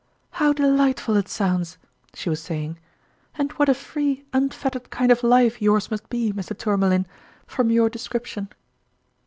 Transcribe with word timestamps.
"How 0.41 0.51
delightful 0.51 1.15
it 1.17 1.29
sounds," 1.29 1.77
she 2.15 2.27
was 2.27 2.41
saying, 2.41 2.79
"and 3.35 3.51
what 3.51 3.69
a 3.69 3.75
free, 3.75 4.25
unfettered 4.33 4.89
kind 4.89 5.11
of 5.11 5.21
life 5.21 5.61
yours 5.61 5.91
must 5.91 6.09
be, 6.09 6.33
Mr. 6.33 6.57
Tourmalin, 6.57 7.05
from 7.47 7.69
your 7.69 7.87
de 7.87 7.99
scription 7.99 8.49